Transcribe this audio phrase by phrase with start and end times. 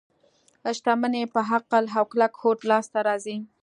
[0.77, 3.37] شتمني په عقل او کلک هوډ لاس ته راځي.